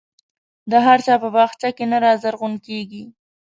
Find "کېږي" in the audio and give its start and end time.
2.67-3.03